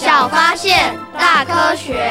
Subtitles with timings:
[0.00, 2.08] 小发现，大科学。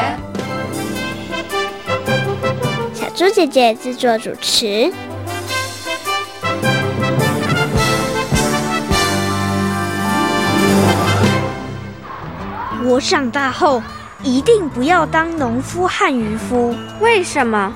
[2.93, 4.91] 小猪姐姐制作主持。
[12.83, 13.81] 我长大后
[14.21, 16.75] 一定不要当农夫和渔夫。
[16.99, 17.71] 为什么？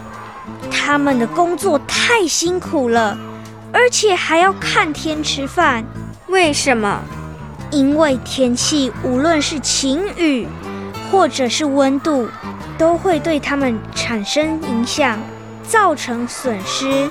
[0.70, 3.18] 他们的工作太辛苦了。
[3.72, 5.86] 而且还要看天吃饭，
[6.28, 7.00] 为什么？
[7.72, 10.48] 因为天气无论是晴雨，
[11.10, 12.28] 或者是温度，
[12.78, 15.18] 都会对它们产生影响，
[15.64, 17.10] 造成损失。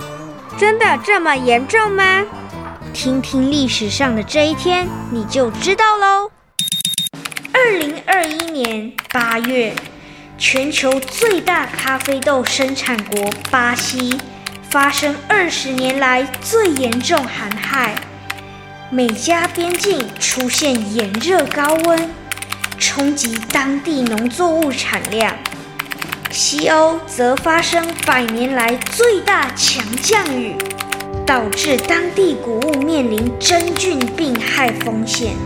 [0.58, 2.24] 真的这么严重吗？
[2.92, 6.30] 听听历史上的这一天，你就知道喽。
[7.52, 9.74] 二零二一年八月，
[10.36, 14.18] 全球最大咖啡豆生产国巴西。
[14.70, 17.92] 发生二十年来最严重寒害，
[18.92, 22.10] 美加边境出现炎热高温，
[22.76, 25.32] 冲击当地农作物产量。
[26.32, 30.56] 西欧则发生百年来最大强降雨，
[31.24, 35.36] 导致当地谷物面临真菌病害风险。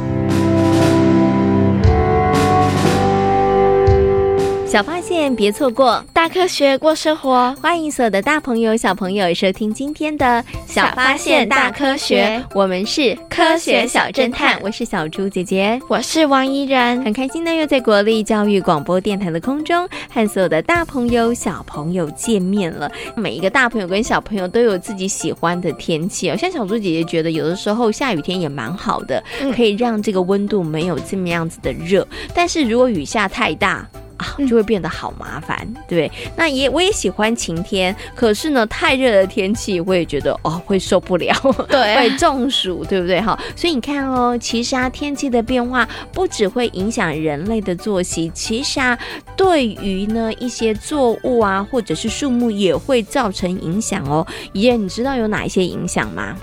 [4.75, 7.55] 小发现，别错过大科学过生活。
[7.63, 12.45] 欢迎所有的大朋友、小朋友收听今天的小发现大科学。
[12.57, 17.01] 我们是科学小侦探，我是小猪姐姐，我是王怡然。
[17.05, 22.91] 很开心呢，又在国立教育广播电台的空中和所有的大朋友、小朋友见面了。
[23.15, 26.37] 每一个大朋友跟小朋友都有自己喜欢的天气哦。
[26.37, 29.23] 像小猪姐姐觉得，有的时候下雨天也蛮好的，
[29.55, 32.05] 可以让这个温度没有这么样子的热。
[32.35, 36.11] 但是如果雨下太大，啊，就会变得好麻烦，嗯、对。
[36.37, 41.35] 那也我也喜欢晴天，可是呢，太热的天气我也觉得哦会受不了，
[41.69, 43.21] 对， 会中暑，对不对？
[43.21, 48.99] 哈，所以你看哦，其实啊，天气的变化不只会影响人类的作息，其实啊，
[49.37, 54.27] 对于呢一些作物啊或者是树木也会造成影响哦。
[54.55, 56.37] 耶，你知道有哪一些影响吗？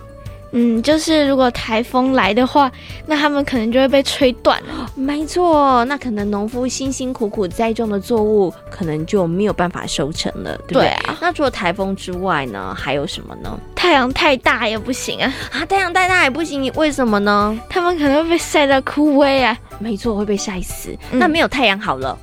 [0.54, 2.72] 嗯，就是如果台风来的话，
[3.06, 4.90] 那他们可能就会被吹断了。
[4.96, 10.82] 没错，那可能农夫辛辛苦苦栽种的作物，可能就没有办法收成了，对不对？
[10.82, 11.18] 对啊。
[11.22, 13.58] 那除了台风之外呢，还有什么呢？
[13.76, 15.34] 太阳太大也不行啊！
[15.54, 17.58] 啊，太阳太大也不行，为什么呢？
[17.70, 19.58] 他们可能会被晒到枯萎啊。
[19.80, 20.96] 没错，会被晒死。
[21.12, 22.18] 嗯、那没有太阳好了，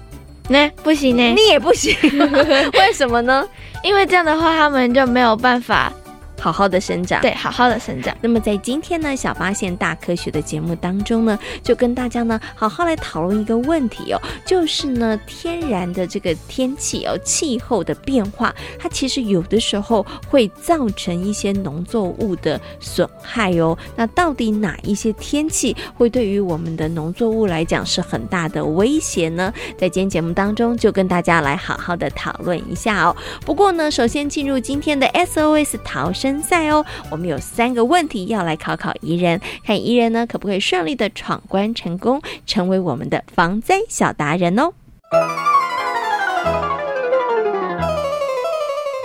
[0.48, 1.22] 那不行呢？
[1.34, 1.96] 你也不行，
[2.78, 3.46] 为什么呢？
[3.82, 5.92] 因为这样的话，他们就没有办法。
[6.38, 8.16] 好好的生长，对，好好的生长。
[8.20, 23.76] 那么在今天呢，小发现大科学的节目当中呢，就跟大家呢好好来讨论一个问题哦，就是呢天然的这个天气哦，气候的变化，它其实有的时候会造成一些农作物的损害哦。
[23.96, 29.52] 那到底哪一些天气会对于我们的农作物来讲是很大的威胁呢？
[29.76, 33.16] 在今天节目当中，就跟大家来好好的讨论一下哦。
[33.44, 36.27] 不过呢，首先进入今天的 SOS 逃生。
[36.42, 44.72] 赛哦，我们有三个问题要来考考怡人，看怡人呢可不可以顺利的闯关成功，成为我们的防灾小达人哦。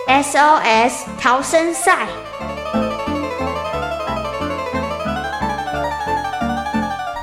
[0.07, 2.07] SOS 逃生赛，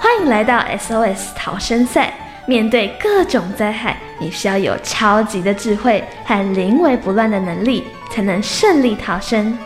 [0.01, 2.13] 欢迎来到 SOS 逃生赛。
[2.47, 9.57] 面对各种灾害，你需要有超级的智慧和临危不乱的能力，才能顺利逃生。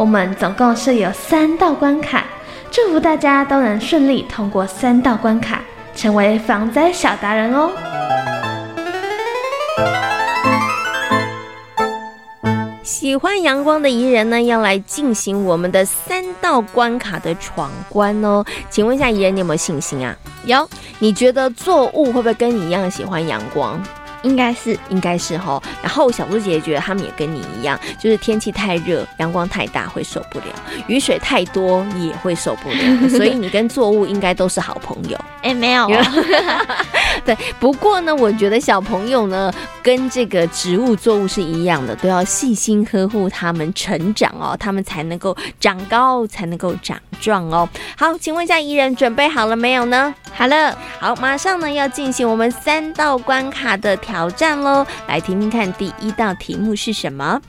[0.00, 2.24] 我们总共设有三道关卡，
[2.70, 5.60] 祝福大家都能顺利通过三道关卡，
[5.94, 7.70] 成为防灾小达人哦！
[12.82, 18.42] 喜欢阳光的宜人呢，要来进行我们的三道关卡的闯关哦。
[18.70, 20.16] 请问一下宜人，你有没有信心啊？
[20.46, 20.66] 有。
[20.98, 23.78] 你觉得作物会不会跟你一样喜欢阳光？
[24.22, 25.62] 应该是，应该是哈。
[25.82, 30.46] 然后小猪姐姐觉得他们也跟你一样，就是天气太热，阳光太大会受不了，
[30.86, 33.08] 雨水太多也会受不了。
[33.10, 35.16] 所以你跟作物应该都是好朋友。
[35.42, 36.04] 哎、欸，没有、哦。
[37.24, 39.52] 对，不过呢，我觉得小朋友呢，
[39.82, 47.68] 跟这个植物作物是一样的，都要细心呵护他们成长哦，他们才能够长高，才能够长壮哦。
[47.96, 50.14] 好，请问一下宜人，准备好了没有呢？
[50.34, 57.40] 好了，好，马上呢要进行我们三道关卡的挑战喽，来听听看第一道题目是什么？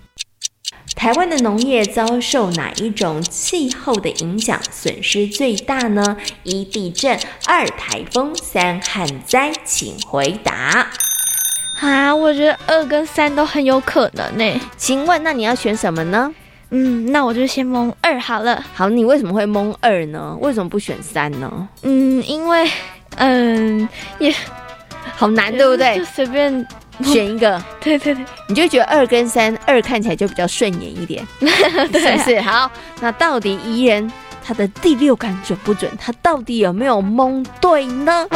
[0.94, 6.18] 台湾的农业遭受哪一种气候的影响，损失最大呢？
[6.44, 10.88] 一地震，二台风，三旱灾，请回答。
[11.79, 14.62] 啊，我觉得二跟三都很有可能呢。
[14.77, 16.31] 请问，那你要选什么呢？
[16.71, 18.63] 嗯，那我就先蒙二好了。
[18.73, 20.35] 好，你为什么会蒙二呢？
[20.41, 21.68] 为什么不选三呢？
[21.83, 22.69] 嗯，因为，
[23.18, 23.88] 嗯，
[24.19, 24.33] 也
[25.15, 25.97] 好难，对不对？
[25.97, 26.65] 就随便。
[27.03, 32.39] 选一个，对对对，你就觉得二跟三，二看起来就比较顺眼一点， 对啊、是不是？
[32.41, 32.69] 好，
[33.00, 34.12] 那到底怡人
[34.44, 35.89] 他的第六感准不准？
[36.00, 38.27] 他到底有没有蒙对呢？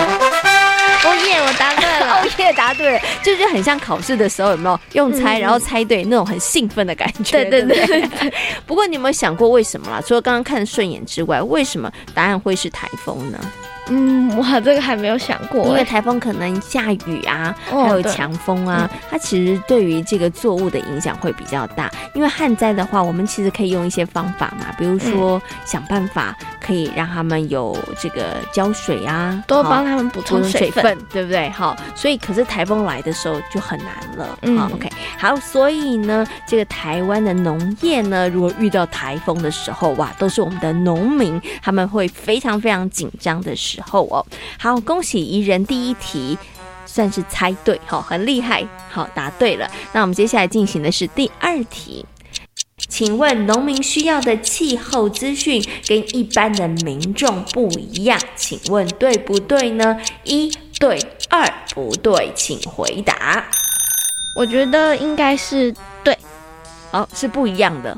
[1.07, 2.13] 哦耶，我答对了！
[2.16, 7.46] 哦耶，答对了，就是很像考试的时候，有没有用猜，然后猜对那种很兴奋的感觉？
[7.46, 8.34] 对对对，对。
[8.66, 10.02] 不过你有没有想过为什么啦？
[10.06, 13.40] 除了刚刚看顺眼之外，为什么答案会是台风呢？
[13.88, 21.92] 嗯，我这个还没有想过，因为台风可能下雨啊，哦、还有强风啊，嗯、它其实对于这个作物的影响会比较大。
[22.14, 31.50] 因为旱灾的话，我们其实可以用一些方法嘛，比如说想办法可以让他们有这个浇水啊，多帮他们补充水分，水分对不对？
[31.50, 33.88] 好，所以可是台风来的时候就很难
[34.18, 34.38] 了。
[34.42, 44.25] 嗯好，OK，好，所以呢，这个台湾的农业呢，如果遇到台风的时候，哇，都是我们的农民他们会非常非常紧张的时候哦，
[44.57, 46.38] 好，恭喜怡人第一题
[46.86, 49.69] 算是猜对，好，很厉害，好，答对了。
[49.92, 52.06] 那我们接下来进行的是第二题，
[52.88, 60.00] 请问农民需要的气候资讯跟一般的民众不一样，请问对不对呢？
[60.24, 60.50] 一
[60.80, 60.98] 对，
[61.30, 63.45] 二不对，请回答。
[64.38, 65.74] 我觉得应该是
[66.04, 66.18] 对，
[66.92, 67.98] 好，是不一样的。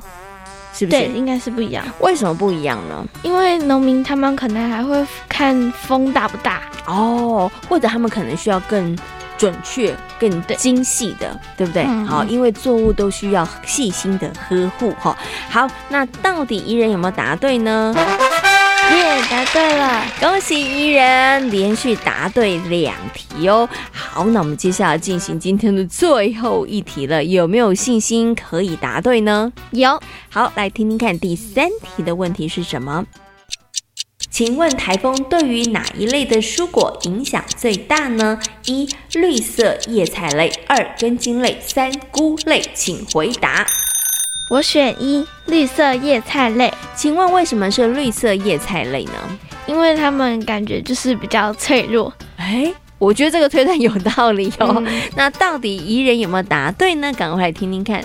[0.77, 0.97] 是不是？
[0.97, 1.83] 对，应该是不一样。
[2.01, 3.03] 为什么不一样呢？
[3.24, 8.95] 因为农民他们可能还会看风大不大哦，或者他们可能需要更
[9.38, 11.83] 准确、更精细的，对，对不对？
[11.88, 15.18] 嗯、好，因为作物都需要细心的呵护哈。
[15.50, 17.95] 好，那到底宜人有没有答对呢？
[18.95, 20.06] 耶，答对了！
[20.19, 23.68] 恭喜伊人连续答对两题哦。
[23.92, 29.51] 好，那我们接下来进行今天的最后一题了，有没有信心可以答对呢？
[29.72, 30.00] 有。
[30.30, 33.06] 好，来听听看第三题的问题是什么？
[34.30, 38.39] 请问台风对于哪一类的蔬果影响最大呢？
[38.66, 42.62] 一、绿色叶菜类；二、根茎类；三、菇类。
[42.74, 43.66] 请回答。
[44.50, 46.74] 我选一，绿色叶菜类。
[46.96, 49.12] 请问为什么是绿色叶菜类呢？
[49.66, 52.12] 因为它们感觉就是比较脆弱。
[52.38, 54.82] 哎，我觉得这个推断有道理哦。
[54.86, 57.12] 嗯、那到底宜人有没有答对呢？
[57.14, 58.02] 赶快来听听看。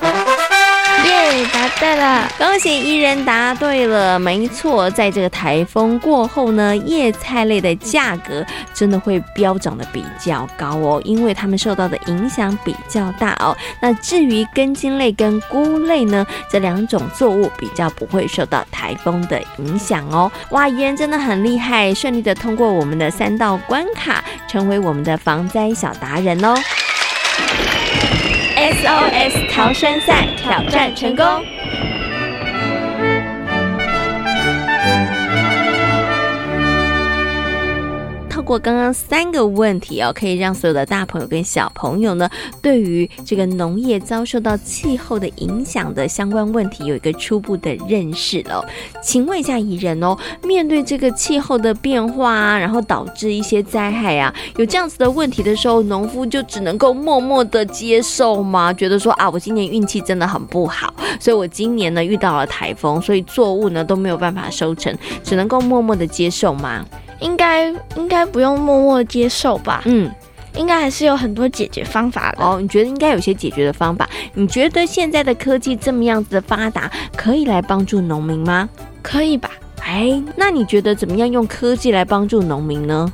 [1.04, 2.28] 耶，答对了！
[2.38, 13.56] 恭喜伊人答对了，没错，在这个台风过后呢，叶菜类的价格真的会飙涨的比较高哦，因为它们受到的影响比较大哦。
[13.80, 20.30] 那至于根茎类跟菇类呢，这两种作物比较不会受到台风的影响哦。
[20.50, 26.54] 哇，伊人真的很厉害，顺利的通过我们的三道关卡，成为我们的防灾小达人哦。
[28.72, 31.44] SOS 逃生赛挑战成功。
[38.42, 42.28] 过刚刚三个问题哦，可以让所有的大朋友跟小朋友呢，
[42.60, 48.64] 对于这个农业遭受到气候的影响的相关问题有一个初步的认识了。
[49.02, 58.72] 请问一下宜人哦，面对这个气候的变化啊，然后导致一些灾害啊，有这样子的问题的时候，农夫就只能够默默的接受吗？
[58.72, 66.84] 觉得说啊，我今年运气真的很不好，所以我今年呢遇到了台风，所以作物呢都没有办法收成，只能够默默的接受吗？
[67.22, 69.82] 应该应该不用默默接受吧？
[69.86, 70.10] 嗯，
[70.56, 72.44] 应该还是有很多解决方法的。
[72.44, 74.08] 哦，你觉得应该有些解决的方法？
[74.34, 78.68] 你觉得现在的科技这么样子的发达，可以来帮助农民吗？
[79.00, 79.50] 可以吧？
[79.84, 83.12] 哎，那你觉得怎么样用科技来帮助农民呢？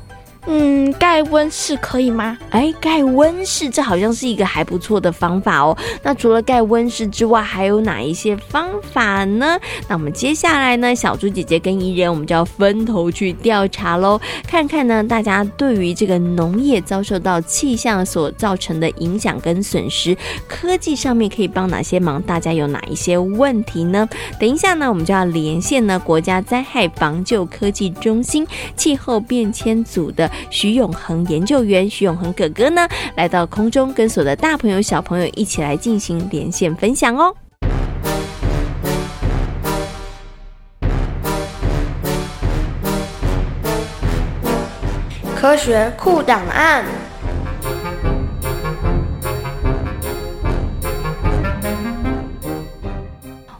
[0.50, 2.38] 嗯，盖温室可以吗？
[2.48, 5.76] 哎，盖温室这好像是一个还不错的方法哦。
[6.02, 9.58] 那除了盖温室之外，还有哪一些方法呢？
[9.88, 20.16] 那我们接下来呢，小猪姐姐跟怡人，我们就要分头去调查喽，看看呢，大家对于这个农业遭受到气象所造成的影响跟损失，
[20.48, 22.22] 科技上面可以帮哪些忙？
[22.22, 24.08] 大家有哪一些问题呢？
[24.40, 30.30] 等一下呢，我们就要连线呢国家灾害防救科技中心气候变迁组的。
[30.50, 37.34] 徐永恒研究员，徐永恒哥哥呢，来到空中跟所有的大朋友小朋友一起来进行连线分享哦。
[45.36, 46.84] 科学酷档案。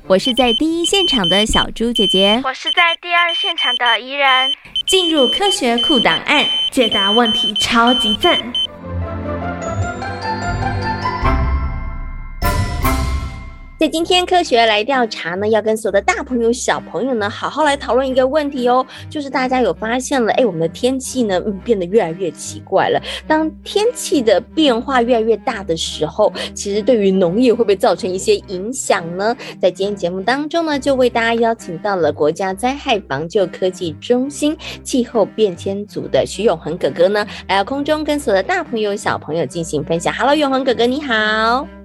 [0.09, 4.51] 我是在第一现场的小猪姐姐，我是在第二现场的怡人。
[4.89, 8.41] 进入科学库档案，解答问题超级赞。
[13.79, 23.01] 在今天科学来调查呢，要跟所有的大朋友小朋友呢，好好来讨论一个问题哦，就是大家有发现了，哎，我们的天气呢，嗯，变得越来越奇怪了。
[23.25, 29.37] 当天气的变化越来越大的时候，其实对于农业会不会造成一些影响呢？
[29.61, 40.13] 在今天节目当中呢，就为大家邀请到了国家灾害防救科技中心气候变迁组的徐永恒哥哥呢，来到空中跟所有的大朋友小朋友进行分享。
[40.13, 41.15] Hello，永恒哥哥，你好。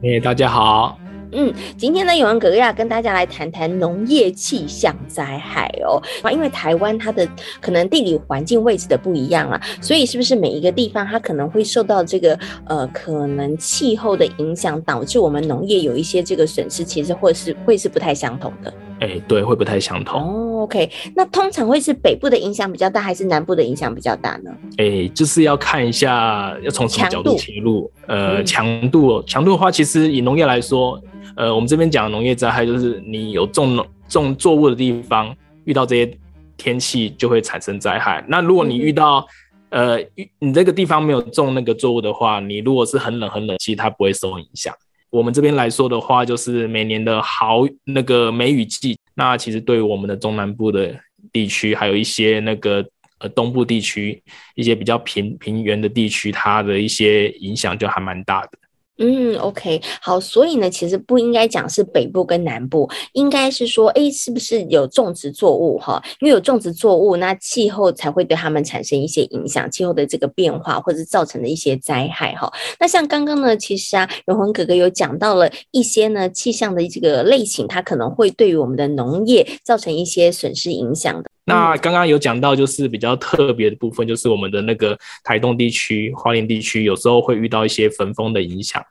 [0.02, 0.98] 哎，大家好。
[1.34, 6.02] 嗯，今天呢，永恒哥哥要跟大家来谈谈农业气象灾害哦。
[6.22, 7.28] 啊，因为台湾它的
[7.60, 18.74] 可能地理环境位置的不一样啊，所以是不是每一个地方它可能会受到这个呃可能气候的影响，导致我们农业有一些这个损失，其实或是会是不太相同的。
[19.00, 20.22] 哎、欸，对，会不太相同。
[20.22, 24.52] 哦，OK，那通常会是北部的影响比较大，还是南部的影响比较大呢？
[24.78, 27.92] 哎、欸，就是要看一下要从什么角度切入。
[28.08, 31.02] 呃，强度，强度的话，其实以农业来说。
[31.36, 36.16] 呃，我们这边讲的农业灾害，就是你有种种作物的地方，遇到这些
[36.58, 38.24] 天气就会产生灾害。
[38.28, 39.26] 那如果你遇到，
[39.70, 39.98] 呃，
[40.38, 44.72] 你这个地方没有种那个作物的话，你如果是很冷很冷，其实它不会受影响。
[45.13, 51.00] 我们这边来说的话，就是每年的好那个梅雨季，那其实对我们的中南部的
[51.32, 52.84] 地区，还有一些那个
[53.20, 54.20] 呃东部地区，
[54.55, 58.58] 一些比较平平原的地区，它的一些影响就还蛮大的。
[59.00, 66.00] 嗯，OK，好，所以呢，其实不应该讲是北部跟南部，应该是说，哎，是不是有种植作物哈？
[66.20, 72.54] 因为有种植作物，那气候才会对他们产生一些影响，气候的这个变化或者造成的一些灾害哈。
[72.80, 81.33] 那像刚刚呢，其实啊，永恒哥哥有讲到了一些呢气象的这个类型，它可能会对于我们的农业造成一些损失影响的。
[81.46, 88.84] 那刚刚有讲到，就是比较特别的部分，就是我们的那个台东地区、花莲地区，有时候会遇到一些焚风的影响。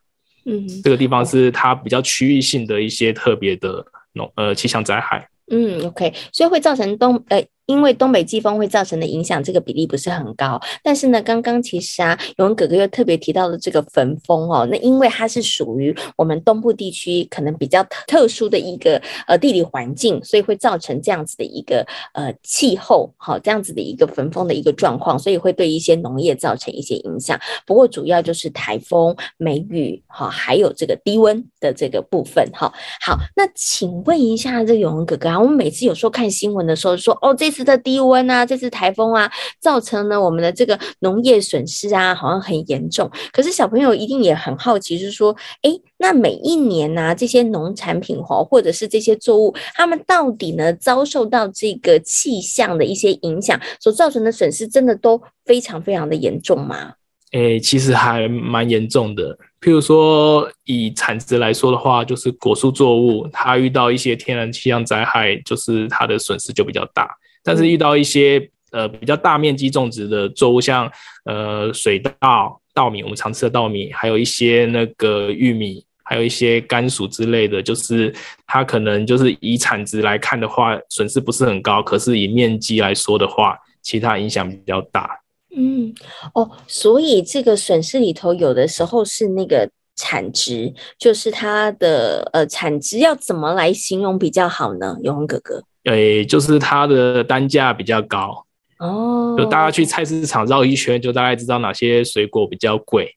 [0.45, 5.29] 嗯，这个地方是它比较区域性的一些特别的农呃气象灾害。
[5.51, 7.43] 嗯，OK，所以会造成东呃。
[7.67, 10.61] 因为东北季风会造成的影响，这个比例不是很高。
[10.83, 14.67] 但是呢，刚刚其实啊，永恒哥哥又特别提到了这个焚风哦。
[14.71, 27.39] 那因为它是属于我们东部地区可能比较特殊的一个呃地理环境，所以会造成这样子的一个呃气候，好，这样子的一个焚风的一个状况，所以会对一些农业造成一些影响。
[27.67, 32.73] 不过主要就是台风、梅雨，哈，还有这个低温的这个部分，哈。
[33.01, 37.63] 好，那请问一下这个永恒哥哥啊，我们每次有时候看新闻的时候说，哦，这次。
[37.63, 39.31] 的低温啊，这次台风啊，
[39.61, 43.09] 造成了我们的这个农业损失啊，好像很严重。
[43.31, 45.33] 可是小朋友一定也很好奇，就是说，
[45.63, 56.95] 哎，那每一年呢、这些农产品哈，或者是这些作物，他们到底呢遭受到这个气象的一些影响，所造成的损失，真的都非常非常的严重吗？
[57.31, 59.39] 哎，其实还蛮严重的。
[59.61, 67.09] 譬如说，以产值来说的话，就是果树作物，它遇到一些天然气象灾害，就是它的损失就比较大。
[67.43, 70.91] 但是遇到一些呃比较大面积种植的作物，像
[71.25, 78.15] 呃水稻、稻米，我们常吃的稻米，还有一些那个玉米，还有一些甘薯之类的，就是
[78.47, 85.19] 它可能就是以产值来看的话，损失不是很高，可是以面积来说的话，其他影响比较大。
[85.55, 85.93] 嗯，
[86.33, 94.97] 哦，所以这个损失里头有的时候是那个产值，就是它的呃产值要怎么来形容比较好呢？
[95.03, 95.63] 永恒哥哥。
[95.85, 98.45] 诶，就是它的单价比较高
[98.79, 103.17] 哦，就大家去菜市场绕一圈，就大概知道哪些水果比较贵，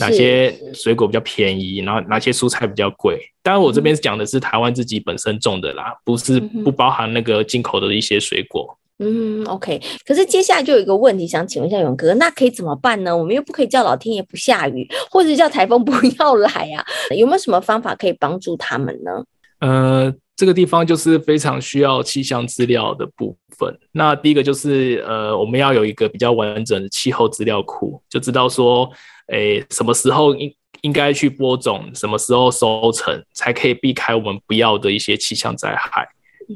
[0.00, 3.20] 哪些水果比较便宜，然后哪些蔬菜比较贵。
[3.42, 8.78] 当然，我这边讲的是台湾自己本身种的啦，不是不包含那个进口的一些水果。
[8.98, 9.78] 嗯，OK。
[10.06, 13.14] 可是接下来就有一个问题想请问一下勇哥，那可以怎么办呢？
[13.14, 16.84] 我们又不可以叫老天爷不下雨，或者叫台风不要来啊？
[17.14, 19.24] 有没有什么方法可以帮助他们呢？
[19.60, 20.14] 呃。
[20.36, 23.74] 这个地方就是非常需要气象资料的部分。
[23.92, 28.90] 那第一个就是，呃，我们要有一个比较完整的气候资料库，就知道说，
[29.32, 36.06] 诶，什么时候应应该去播种，什么时候收成，才可以避开我们不要的一些气象灾害。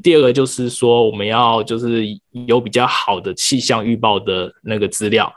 [0.02, 2.04] 第二个就是说，我们要就是
[2.46, 5.32] 有比较好的气象预报的那个资料，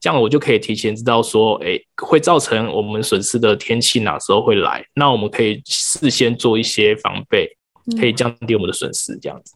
[0.00, 7.57] 这样我就可以提前知道说，诶，会造成我们损失的天气哪时候会来，那我们可以事先做一些防备，
[7.96, 9.54] 可以降低我们的损失，这样子。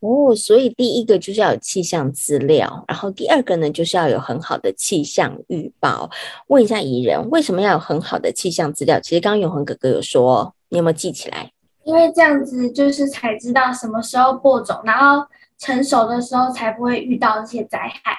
[0.00, 6.10] 哦，所以第一个就是要有气象资料，然后第二个呢，就是要有很好的气象预报。
[6.48, 9.00] 问一下怡人，为什么要有很好的气象资料？
[9.00, 11.50] 其实刚刚永恒哥哥有说，你有没有记起来？
[11.84, 15.26] 因为这样子就是才知道什么时候播种，然后
[15.58, 18.16] 成熟的时候才不会遇到这些灾害。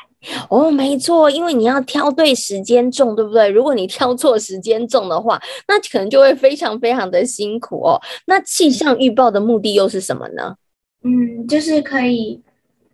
[0.50, 3.48] 哦，没错，因为你要挑对时间种，对不对？
[3.50, 8.02] 如果你挑错时间种的话，那可能就会非常非常的辛苦哦。
[8.26, 10.56] 那气象预报的目的又是什么呢？
[11.04, 12.42] 嗯，就是可以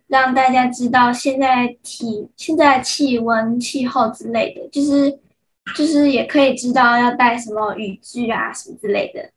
[0.08, 5.18] 让大家知道现在体、现在气温、气候之类的，就是
[5.74, 9.30] 就是也可以知道要带什么雨具啊，什么之类的。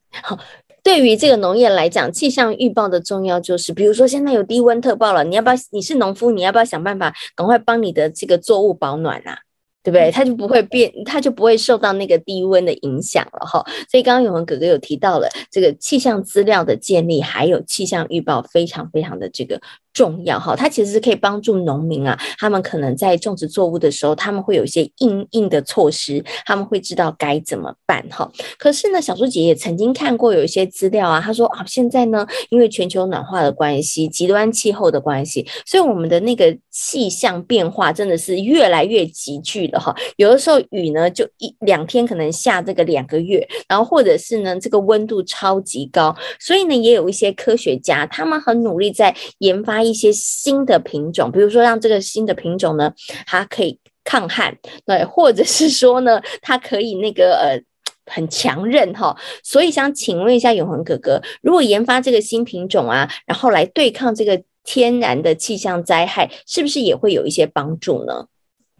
[0.86, 5.56] 好，对于这个农业来讲，气象预报的重要就是，比如说现在有低温特报了，你要不要？
[5.72, 9.40] 你是农夫，你要不要想办法赶快帮你的这个作物保暖啊？
[9.84, 10.12] 对不对？
[10.12, 13.64] 它就不会变，它就不会受到那个低温的影响了哈。
[13.90, 19.60] 所以刚刚永恒哥哥有提到了这个气象资料的建立，还有气象预报，非常非常的这个。
[19.96, 28.30] 重要哈，它其实是可以帮助农民啊，他们可能在种植作物的时候，他们会有一些因应的措施，他们会知道该怎么办哈。
[28.58, 39.96] 可是呢，小猪姐也曾经看过有一些资料啊，她说啊，现在呢，因为全球暖化的关系，极端气候的关系，所以我们的那个气象变化真的是越来越急剧了哈。
[40.18, 49.85] 有的时候雨呢，就一两天可能下这个两个月，然后或者是呢，这个温度超级高，所以呢，也有一些科学家，他们很努力在研发。
[49.86, 52.94] 一些新的品种，比如说让这个新的品种呢，
[53.26, 57.62] 它可以抗旱，对，或者是说呢，它可以那个呃
[58.06, 59.16] 很强韧哈。
[59.44, 68.28] 所以想请问一下永恒哥哥，如果研发这个新品种啊，然后来对抗这个天然的气象灾害，是不是也会有一些帮助呢？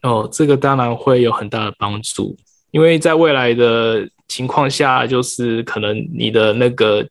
[0.04, 2.36] 哦，这个当然会有很大的帮助，
[2.72, 7.08] 因为在未来的情况下，就是可能你的那个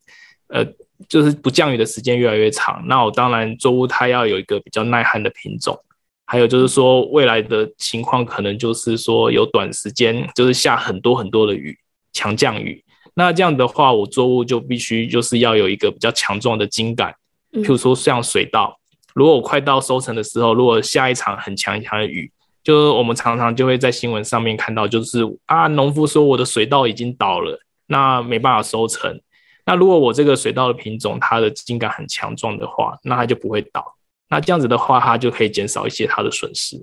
[0.49, 0.65] 呃。
[1.09, 5.79] 就是不降雨的时间越来越长，那我当然作物它要有一个比较耐旱的品种，
[6.27, 11.79] 还有就是说未来的情况可能就是说有短时间就是下很多很多的雨，
[12.13, 12.85] 强降雨，
[13.15, 17.15] 那这样的话我作物就必须就是要有一个比较强壮的茎杆，
[17.53, 18.79] 譬如说像水稻，
[19.15, 22.31] 如果我快到收成的时候，如果下一场很强很强的雨，
[22.63, 29.21] 就是我们常常就会在新闻上面看到，就是啊农夫说我的水稻已经倒了，那没办法收成。
[29.67, 33.97] 那如果我这个水稻的品种，它的茎秆很强壮的话，那它就不会倒。
[34.29, 36.77] 那这样子的话，它就可以减少一些它的损失。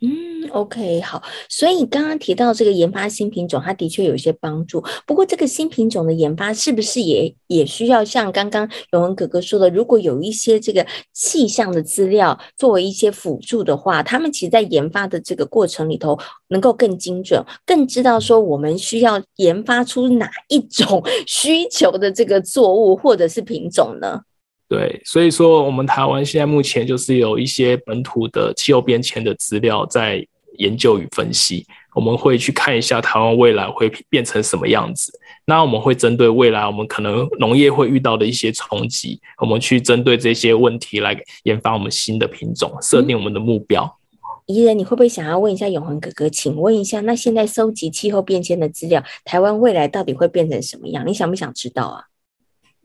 [0.00, 1.22] 嗯，OK，好。
[1.48, 4.82] 所以刚刚提到这个研发新品种，它的确有一些帮助。
[5.06, 24.20] 不过，这个新品种的研发是不是也也需要像刚刚永恒哥哥说的，如果有一些这个气象的资料作为一些辅助的话，他们其实在研发的这个过程里头，能够更精准，更知道说我们需要研发出哪一种 需求的这个作物或者是品种呢？
[24.68, 30.24] 对，所以说我们台湾现在目前就是有一些本土的气候变迁的资料在
[30.60, 35.10] 研究与分析，我们会去看一下台湾未来会变成什么样子。
[35.46, 43.82] 那我们会针对未来我们可能农业会遇到的一些冲击，我们去针对这些问题来研发我们新的品种，设定我们的目标。
[44.12, 46.28] 嗯，宜人，你会不会想要问一下永恒哥哥？
[46.28, 51.06] 请问一下，那现在收集气候变迁的资料，台湾未来到底会变成什么样？
[51.06, 52.04] 你想不想知道啊？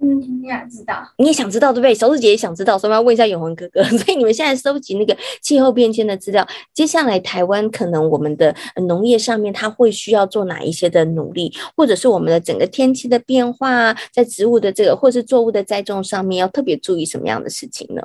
[0.01, 1.07] 嗯，你想知道？
[1.17, 1.93] 你也想知道对不对？
[1.95, 3.83] 小猪姐也想知道，所以我要问一下永恒哥哥。
[3.97, 8.53] 所以你们现在收集那个气候变迁的资料，接下来台湾可能我们的
[8.87, 18.01] 农业上面，它会需要做哪一些的努力，或者是我们的整个天气的变化，在植物的这个或是作物的栽种上面，要特别注意什么样的事情呢？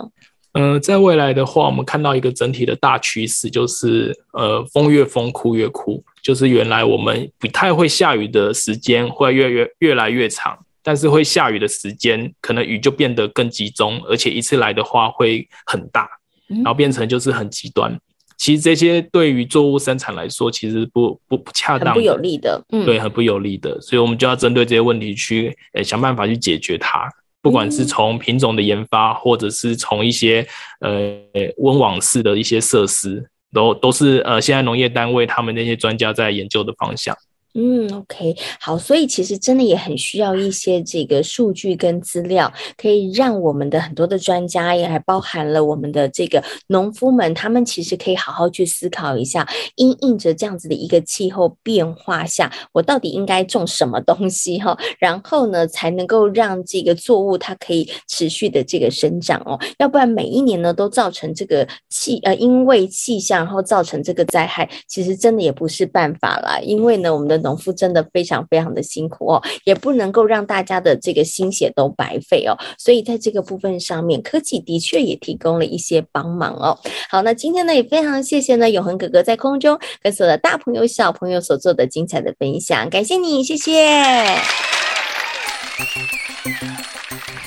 [0.52, 10.58] 呃，在未来的话，我们看到一个整体的大趋势，就是呃，风越风，枯越枯，就是原来我们不太会下雨的时间会越越越来越长。
[10.82, 16.08] 但是会下雨的时间，可能雨就变得更集中，而且一次来的话会很大，
[16.48, 17.92] 然后变成就是很极端。
[17.92, 18.00] 嗯、
[18.36, 22.62] 其实这些对于作物生产来说，其实不不不恰当，不有利的。
[22.70, 23.80] 嗯，对，很不有利的。
[23.80, 27.08] 所以我们就要针对这些问题去，呃，想办法去解决它。
[27.42, 30.46] 不管是从品种的研发，或者是从一些
[30.80, 31.18] 呃
[31.56, 37.16] 温网式的一些设施，都都是呃现在农业单位他们那些专家在研究的方向。
[37.54, 72.56] 嗯，OK，好，所以其实真的也很需要一些这个数据跟资料，可以让我们的很多的专家，也还包含了我们的这个农夫们，他们其实可以好好去思考一下，因应着这样子的一个气候变化下，我到底应该种什么东西哈，然后呢，才能够让这个作物它可以持续的这个生长哦，要不然每一年呢都造成这个气呃，因为气象然后造成这个灾害，其实真的也不是办法啦，因为呢，我们的农夫真的非常非常的辛苦哦，也不能够让大家的这个心血都白费哦。
[72.78, 76.78] 所以在这个部分上面，科技的确也提供了一些帮忙哦。
[77.08, 83.70] 好，那今天呢也非常谢谢呢永恒哥哥在空中跟所有的大朋友小朋友所做的精彩的分享，感谢你，谢谢。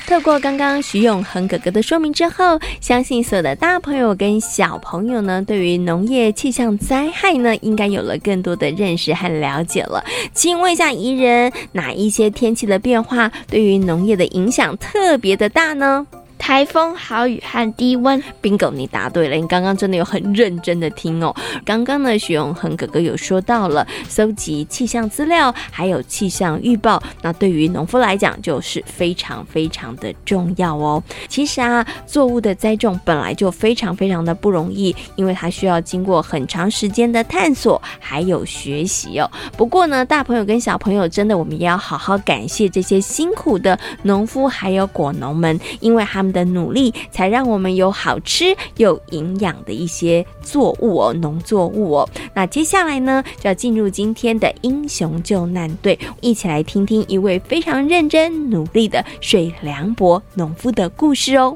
[0.05, 10.03] 透过刚刚徐永恒哥哥的说明之后，相信所有的大朋友跟小朋友呢，对于农业气象灾害呢，应该有了更多的认识和了解了。
[10.33, 16.05] 请问一下宜人，哪一些天气的变化对于农业的影响特别的大呢？
[16.43, 19.35] 台风、豪雨和低温，bingo，你答对了。
[19.37, 21.33] 你刚刚真的有很认真的听哦。
[21.65, 31.01] 刚刚呢，徐永恒哥哥有说到了搜集气象资料，还有气象预报，那对于农夫来讲就是非常非常的重要哦。
[31.29, 39.31] 其实啊，作物的栽种本来就非常非常的不容易，因为它需要经过很长时间的探索还有学习哦。
[39.55, 46.32] 不过呢，大朋友跟小朋友真的，我们也要好好感谢这些辛苦的农夫还有果农们，因为他们。
[46.33, 52.09] 的努力，才让我们有好吃有营养的一些作物哦，农作物哦。
[52.33, 61.55] 那接下来呢，就要进入今天的英雄救难队，一起来听听一位非常认真努力的水凉伯农夫的故事哦。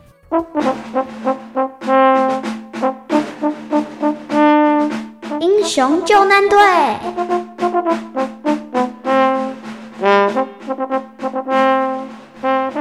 [5.40, 6.58] 英雄救难队。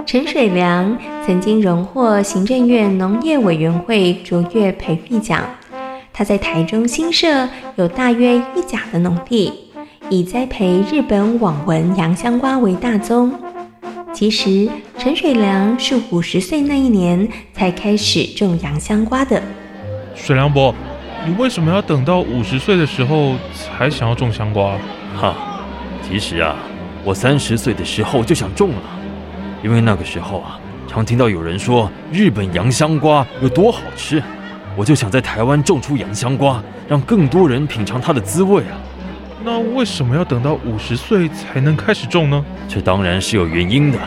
[0.06, 5.42] 陈水良曾经荣获行政院农业委员会卓越培育奖。
[6.12, 9.52] 他在台中新社有大约一甲的农地，
[10.08, 13.34] 以栽培日本网纹洋香瓜为大宗。
[14.14, 19.42] 其实陈水良是五十岁那一年才开始种洋香瓜的。
[20.14, 20.72] 水良伯，
[21.26, 24.78] 你为什么要等到五十岁的时候才想要种香瓜？
[25.16, 25.34] 哈，
[26.00, 26.54] 其实啊，
[27.02, 28.95] 我三十岁的时候就想种了。
[29.62, 34.22] 因为那个时候啊，常听到有人说日本洋香瓜有多好吃，
[34.76, 38.76] 我就想在台湾种出洋香瓜，让更多人品尝它的滋味啊。
[39.44, 42.44] 那为什么要等到五十岁才能开始种呢？
[42.68, 43.98] 这当然是有原因的。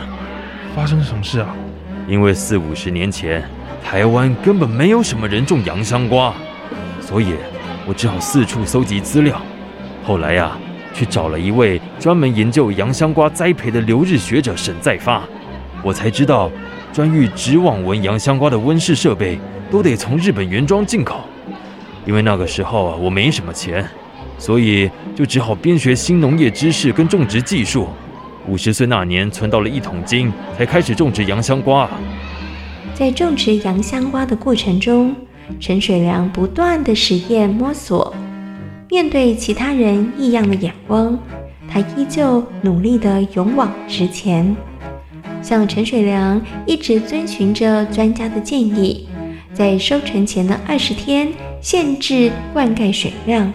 [0.74, 1.54] 发生什么事啊？
[2.06, 3.42] 因为四五十年前，
[3.84, 6.34] 台湾根本没有什么人种洋香瓜，
[7.00, 7.34] 所以
[7.86, 9.40] 我只好四处搜集资料。
[10.04, 10.56] 后来呀，
[10.92, 15.22] 去找了一位专门研究洋香瓜栽培的留日学者沈在发。
[15.82, 16.50] 我才知道，
[16.92, 19.38] 专育织网纹洋香瓜的温室设备
[19.70, 21.20] 都得从日本原装进口。
[22.06, 23.86] 因为那个时候啊，我没什么钱，
[24.38, 27.88] 所以就只好边学新农业知识跟种植技术。
[28.48, 31.88] 五十岁那年存到了一桶金，才开始种植洋香瓜。
[32.94, 35.14] 在种植洋香瓜的过程中，
[35.60, 38.14] 陈水良不断地实验摸索，
[38.88, 41.18] 面对其他人异样的眼光，
[41.68, 44.56] 他依旧努力地勇往直前。
[45.42, 49.08] 像陈水良一直遵循着专家的建议，
[49.52, 51.28] 在收成前的二十天
[51.60, 53.52] 限制灌溉水量，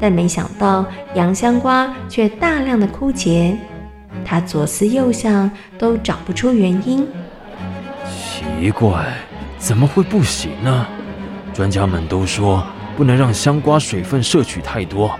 [0.00, 3.56] 但没想到洋香瓜却大量的枯竭，
[4.24, 7.06] 他左思右想都找不出原因。
[8.06, 9.14] 奇怪，
[9.58, 10.86] 怎么会不行呢？
[11.52, 12.64] 专家们都说
[12.96, 15.10] 不能让香瓜水分摄取太多，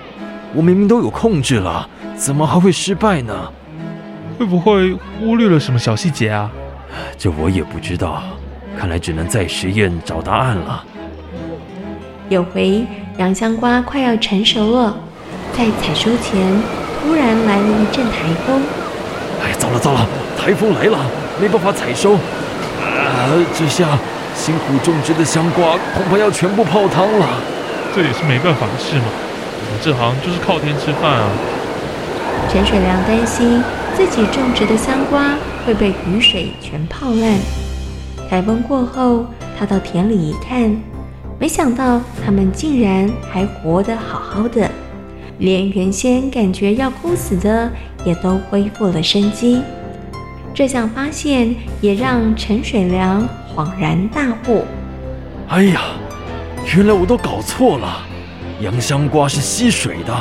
[0.54, 3.52] 我明明都有控制了，怎么还会失败呢？
[4.40, 6.50] 会不会忽略了什么小细节啊？
[7.18, 8.22] 这我也不知道，
[8.74, 10.82] 看来只能再实验找答案了。
[12.30, 12.86] 有回
[13.18, 14.96] 洋香瓜快要成熟了，
[15.52, 16.40] 在采收前
[17.02, 18.62] 突然来了一阵台风。
[19.44, 20.06] 哎，糟了糟了，
[20.38, 20.98] 台风来了，
[21.38, 22.14] 没办法采收。
[22.14, 22.18] 啊，
[23.52, 23.90] 这下
[24.34, 27.28] 辛苦种植的香瓜恐怕要全部泡汤了。
[27.94, 31.28] 这也是没办法的事嘛，我们这行就是靠天吃饭啊。
[32.48, 33.62] 陈水良担心。
[33.96, 37.38] 自己种植的香瓜会被雨水全泡烂。
[38.28, 39.26] 台风过后，
[39.58, 40.74] 他到田里一看，
[41.38, 44.70] 没想到它们竟然还活得好好的，
[45.38, 47.70] 连原先感觉要枯死的
[48.04, 49.60] 也都恢复了生机。
[50.54, 54.64] 这项发现也让陈水良恍然大悟
[55.48, 55.80] ：“哎呀，
[56.76, 58.02] 原来我都搞错了，
[58.60, 60.14] 洋香瓜是吸水的，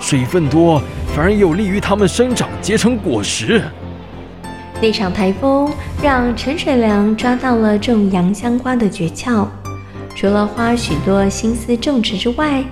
[0.00, 0.80] 水分多
[1.14, 3.62] 反而有利于它们生长结成果实。
[4.80, 5.68] 那场台风
[6.00, 9.46] 让陈水良抓到了种洋香瓜的诀窍。
[10.14, 12.64] 除了花许多心思种植之外，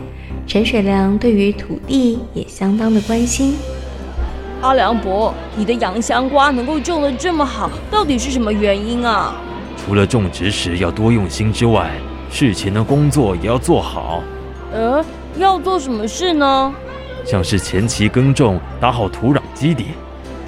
[0.47, 3.57] 陈水良对于土地也相当的关心。
[4.63, 9.35] 阿良伯，你的洋香瓜能够种得这么好，到底是什么原因啊？
[9.77, 11.91] 除了种植时要多用心之外，
[12.31, 14.23] 事前的工作也要做好。
[14.73, 15.05] 呃，
[15.37, 16.75] 要做什么事呢？
[17.27, 19.87] 像是前期耕种，打好土壤基底。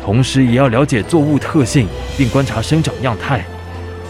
[0.04, 3.44] 同时也要了解作物特性，并观察生长样态。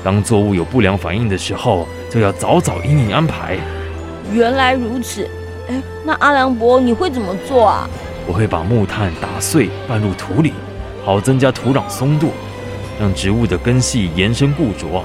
[0.05, 3.57] 当作物有不良反应的时候，就要早早因应安排。
[4.33, 5.29] 原来如此，
[5.69, 7.89] 哎，那阿良伯你会怎么做啊？
[8.27, 10.53] 我会把木炭打碎拌入土里，
[11.03, 12.31] 好增加土壤松度，
[13.01, 15.03] 让植物的根系延伸固着。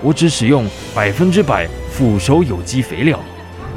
[0.00, 3.18] 我只使用百分之百腐熟有机肥料，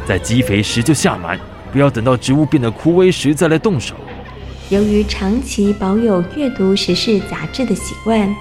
[0.05, 1.39] 在基肥时就下满，
[1.77, 3.93] 不要等到植物变得枯萎时再来动手。
[4.69, 8.35] 由于长期保有阅读时事杂志的习惯，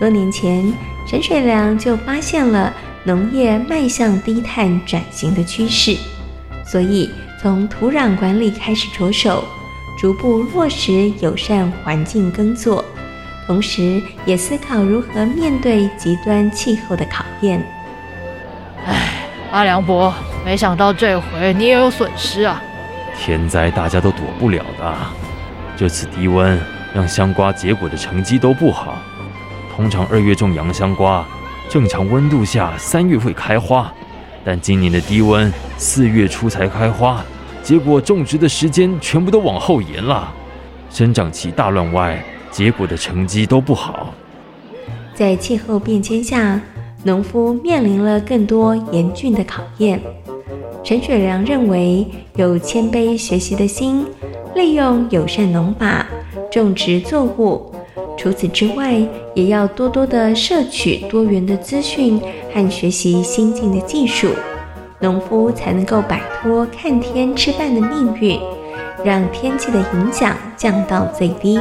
[0.00, 0.74] 多年前
[1.08, 5.96] 陈水良就发现了农业迈向低碳转型的趋势，
[6.66, 7.08] 所以
[7.40, 9.44] 从土壤管理开始着手，
[9.96, 12.84] 逐步落实友善环境耕作，
[13.46, 17.64] 同时也思考如何面对极端气候的考验。
[18.84, 20.12] 唉，阿良伯，
[20.44, 22.60] 没想到这回你也有损失啊！
[23.24, 24.96] 天灾大家都躲不了的。
[25.76, 26.58] 这次低温
[26.92, 28.98] 让香瓜结果的成绩都不好。
[29.72, 31.24] 通常二月种洋香瓜，
[31.68, 33.92] 正常温度下三月会开花，
[34.44, 37.22] 但今年的低温四月初才开花，
[37.62, 40.28] 结果种植的时间全部都往后延了，
[40.90, 44.12] 生长期大乱外，结果的成绩都不好。
[45.14, 46.60] 在气候变迁下，
[47.04, 50.00] 农夫面临了更多严峻的考验。
[50.84, 54.04] 陈水良认为，有谦卑学习的心。
[54.54, 56.06] 利用友善农法
[56.50, 57.72] 种植作物，
[58.18, 59.00] 除此之外，
[59.34, 62.20] 也要多多的摄取多元的资讯
[62.52, 64.28] 和学习新进的技术，
[64.98, 68.38] 农夫才能够摆脱看天吃饭的命运，
[69.02, 71.58] 让天气的影响降到最低。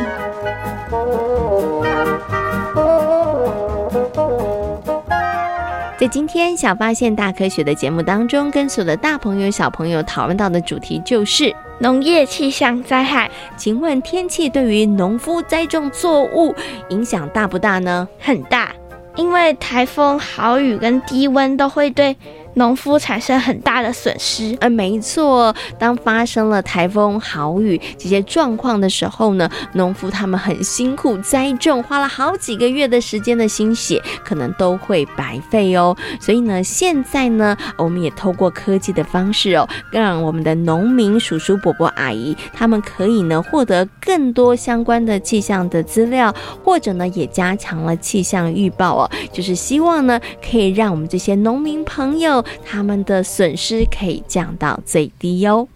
[6.02, 13.30] 在今天小发现大科学的节目当中，跟所有的大朋友小朋友讨论到的主题就是农业气象灾害。
[13.56, 16.56] 请问天气对于农夫栽种作物
[16.90, 18.08] 影响大不大呢？
[18.18, 18.72] 很大，
[19.16, 22.18] 因为台风、豪雨跟低温都会对
[22.56, 25.56] 农夫产生很大的损失，呃，没错。
[25.80, 35.96] 当发生了台风、豪雨这些状况的时候呢，农夫他们很辛苦栽种，花了好几个月的时间的心血，可能都会白费哦。
[36.20, 46.34] 所以呢，现在呢，我们也透过科技的方式哦，让我们的农民叔叔、伯伯、阿姨，他们可以呢获得更多相关的气象的资料，
[46.64, 52.41] 或者呢也加强了气象预报哦，就是希望呢可以让我们这些农民朋友。
[52.66, 55.68] 他们的损失可以降到最低哟。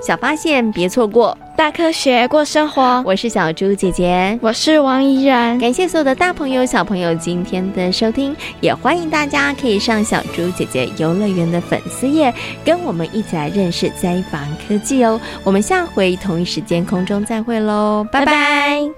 [0.00, 3.02] 小发现，别错过大科学过生活。
[3.04, 5.58] 我是小猪姐姐，我是王怡然。
[5.58, 12.32] 感谢所有的大朋友、小朋友今天的收听，也欢迎大家可以上小猪姐姐游乐园的粉丝页，
[12.64, 15.20] 跟我们一起来认识灾防科技哦。
[15.42, 18.26] 我们下回同一时间空中再会喽，拜拜。
[18.26, 18.97] 拜拜。